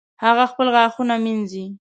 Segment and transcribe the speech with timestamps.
[0.23, 1.65] هغه خپل غاښونه مینځي